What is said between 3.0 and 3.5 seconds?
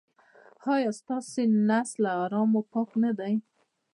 نه دی؟